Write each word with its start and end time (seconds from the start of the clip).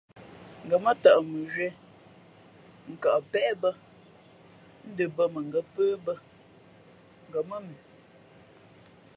Ngα̌ 0.65 0.77
mά 0.85 0.91
tαʼ 1.01 1.17
mʉnzhwīē 1.29 1.69
n 2.91 2.93
kαʼ 3.03 3.17
pə̄ 3.31 3.49
bᾱ 3.61 3.69
ń 3.77 3.79
ndα 4.91 5.05
bᾱ 5.15 5.23
mα 5.33 5.39
ngα̌ 5.49 5.61
pə̄ 5.73 5.85
bᾱ 6.05 6.13
ngα̌ 7.29 7.41
mά 7.49 7.57
mʉ. 7.67 7.75